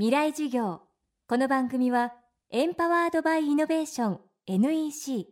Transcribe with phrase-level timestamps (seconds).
[0.00, 0.80] 未来授業。
[1.28, 2.14] この番組は
[2.50, 5.26] エンパワードバイイノベーション NEC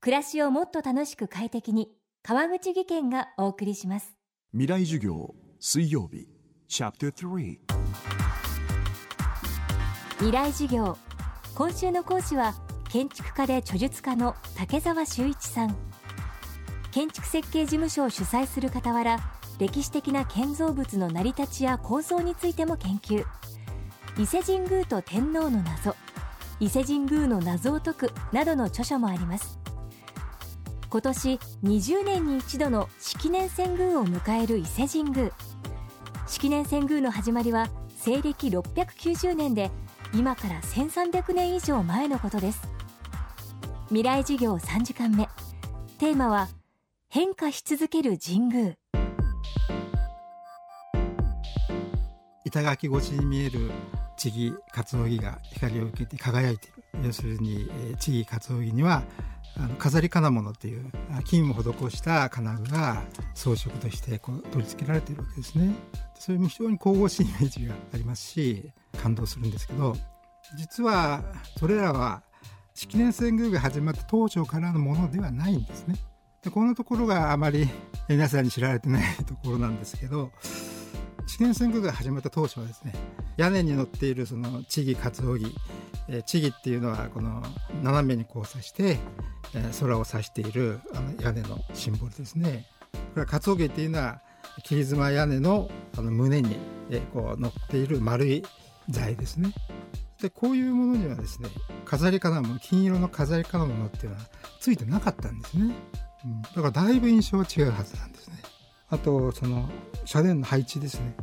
[0.00, 1.88] 暮らしをもっと楽しく快適に
[2.22, 4.16] 川口義賢がお送りします。
[4.52, 6.28] 未来授業水曜日
[6.68, 7.58] チャプター3
[10.18, 10.96] 未来授業。
[11.56, 12.54] 今週の講師は
[12.88, 15.76] 建築家で著述家の竹澤修一さん。
[16.92, 19.18] 建築設計事務所を主催する傍ら
[19.58, 23.24] 歴史的な建造物の成り立ちや構造についても研究
[24.18, 25.94] 伊勢神宮と天皇の謎
[26.58, 29.60] 伊勢神宮の謎を解くなどの著書もあります。
[30.90, 35.30] 今年20年に一度の式年遷宮を迎える伊勢神宮。
[36.26, 39.70] 式年遷宮の始まりは西暦690年で
[40.12, 42.60] 今から1300年以上前のことです。
[43.86, 45.28] 未来授業3時間目。
[45.98, 46.48] テーマは
[47.08, 48.74] 変化し続ける神宮。
[52.44, 53.70] 板垣越しに見える
[54.18, 57.06] 地木活動木が光を受けて輝いている。
[57.06, 59.02] 要するに地木活動木には
[59.56, 60.90] あの飾り金物っていう
[61.24, 63.02] 金を施した金具が
[63.34, 65.74] 装飾としてこう取り付けられているわけですね。
[66.18, 69.96] そういう非常に神々しいイメージがありますし感動するんですけど
[70.56, 71.22] 実は
[71.56, 72.22] それらは
[72.74, 75.96] 式年遷宮が始まった当初からのものではないんですね。
[76.42, 77.68] でこのところがあまり
[78.08, 80.30] 皆さんに知られてないところなんですけど
[81.26, 82.92] 試験選挙が始まった当初はですね
[83.38, 85.54] 屋根に乗っているその地木活動木、
[86.08, 87.42] えー、地木っていうのはこの
[87.82, 88.98] 斜めに交差して、
[89.54, 92.66] え、空を指しているあの屋根のシンボルですね。
[92.92, 94.20] これは活動木っていうのは
[94.64, 96.56] 切妻屋根のあの胸に、
[96.90, 98.44] え、こう乗っている丸い
[98.90, 99.52] 材ですね。
[100.20, 101.48] でこういうものにはですね
[101.84, 104.22] 飾り金物金色の飾り金物っていうのは
[104.58, 105.72] ついてなかったんですね、
[106.24, 108.38] うん、だからだいぶ印象は違うはずなんですね。
[108.88, 109.68] あとその
[110.04, 111.14] 社殿の配置ですね。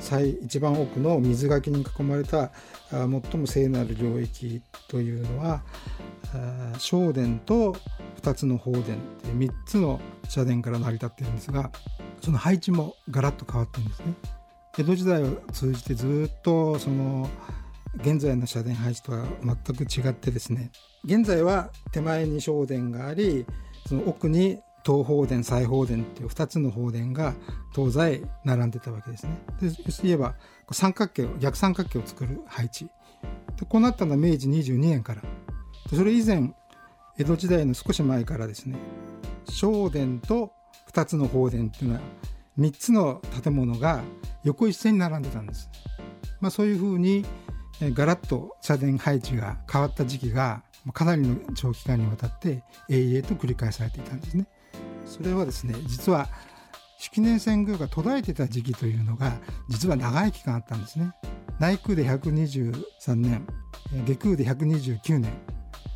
[0.00, 2.50] 最一番奥の水垣に囲まれた
[2.90, 5.62] 最も聖なる領域というのは
[6.78, 7.76] 正殿と
[8.22, 11.70] 2つの法殿って3つの社殿から成り立ってるんですが
[12.22, 14.14] その配置もガラッと変わってるんですね。
[14.78, 17.28] 江戸時代を通じてずっとその
[17.96, 20.70] 現在の社殿配置とは全く違ってですね
[21.04, 23.44] 現在は手前に正殿があり
[23.88, 27.34] その奥に東方殿西方殿っていう2つの方殿が
[27.74, 29.32] 東西並んでたわけですね。
[29.60, 30.34] で要するに言えば
[30.72, 35.20] 三角形を逆三角形を作る配置でこうなったのは明治22年から
[35.90, 36.54] でそれ以前
[37.18, 38.76] 江戸時代の少し前からですね
[39.50, 40.52] 正殿と
[40.90, 42.00] 2つの方殿っていうのは
[42.58, 44.00] 3つの建物が
[44.44, 45.68] 横一線に並んでたんです。
[46.40, 47.26] まあ、そういうふうに
[47.80, 50.62] ガラッと社殿配置が変わった時期が
[50.94, 54.46] かなりの長期間にわたって永遠と繰り返されていたんですね。
[55.08, 56.28] それはですね実は
[56.98, 59.32] 式年遷宮が途絶えてた時期というのが
[59.68, 61.12] 実は長い期間あったんですね。
[61.60, 63.46] 内宮で123年
[64.04, 65.32] 下宮で129年。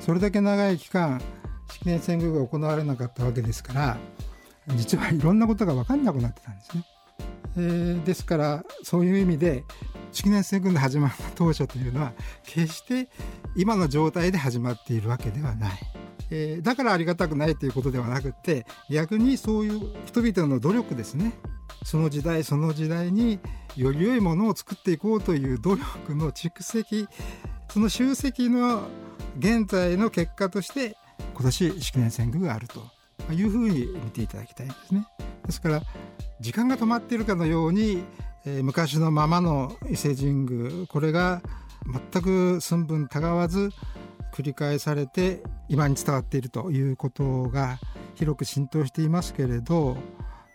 [0.00, 1.20] それだけ長い期間
[1.72, 3.96] 式年遷宮が行われなかったわけですから
[4.76, 6.84] 実はいろんなことが分かんなくなってたんですね、
[7.56, 9.64] えー、ですからそういう意味で
[10.12, 12.12] 式年遷宮が始まった当初というのは
[12.44, 13.08] 決して
[13.56, 16.03] 今の状態で始まっているわけではない。
[16.30, 21.32] えー、だからありがたくないということではなくて逆にそういう人々の努力ですね
[21.84, 23.38] その時代その時代に
[23.76, 27.08] より良いものを作っていこうという努力の蓄積
[27.70, 28.88] その集積の
[29.38, 30.96] 現在の結果として
[31.34, 32.84] 今年式年遷宮があると
[33.32, 35.06] いうふうに見ていただきたいんですね。
[35.46, 35.82] ですから
[36.40, 38.02] 時間が止まっているかのように、
[38.44, 41.42] えー、昔のままの伊勢神宮これが
[42.12, 43.70] 全く寸分たがわず
[44.34, 47.78] 繰り返されて今に伝わっているということが
[48.16, 49.96] 広く浸透していますけれど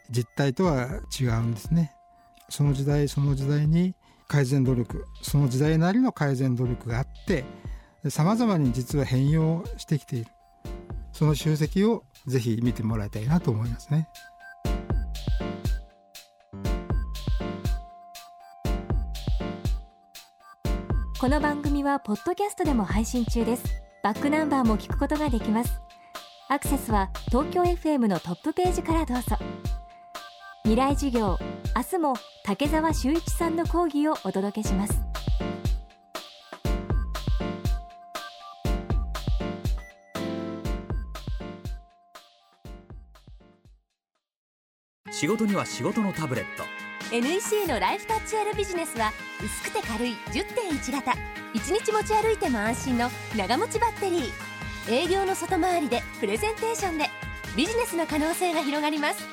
[0.09, 1.95] 実態とは違うんですね。
[2.49, 3.95] その時代その時代に
[4.27, 7.45] 改善努力その時代なりの改善努力があって
[8.09, 10.31] さまざまに実は変容してきている
[11.13, 14.09] その集積をぜひ見てもらいたいなと思いますね。
[21.19, 23.65] この番組はポッドキャストでも配信中です。
[24.01, 25.81] バックナンバーも聞くことができます。
[26.47, 29.35] アクセスは東京 FM のトップページからどうぞ。
[30.63, 31.37] 未来授業
[31.75, 32.13] 明日も
[32.45, 34.97] 竹澤修一さんの講義をお届けします。
[45.11, 46.78] 仕事には仕事のタブレット。
[47.11, 49.11] NEC のライフタッチ R ビジネスは
[49.43, 51.11] 薄くて軽い10.1型
[51.53, 54.31] 1日持ち歩いても安心の長持ちバッテリー。
[54.91, 57.05] 営業の外回りでプレゼンテーションで。
[57.57, 59.23] ビジネスの可能性が広がります。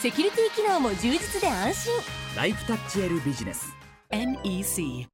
[0.00, 1.92] セキュリティ機能も充実で安心。
[2.36, 3.74] ライフタッチ L ビジネス。
[4.10, 5.08] NEC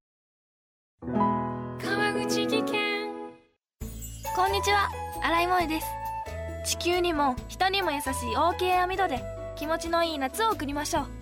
[1.00, 3.12] 川口技研。
[4.34, 4.90] こんにちは。
[5.22, 5.86] 新井萌です。
[6.66, 9.22] 地球にも人にも優しい OK 網戸で
[9.54, 11.21] 気持ちのいい夏を送りましょう